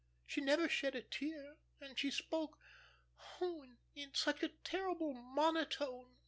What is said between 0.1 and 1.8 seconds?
She never shed a tear,